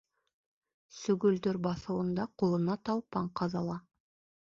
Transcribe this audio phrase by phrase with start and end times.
[0.99, 3.77] Сөгөлдөр баҫыуында ҡулына талпан ҡаҙала.